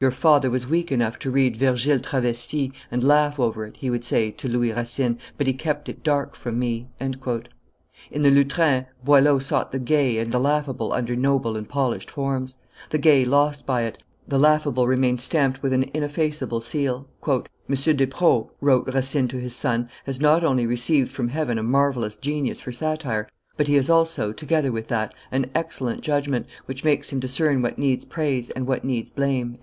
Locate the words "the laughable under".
10.32-11.14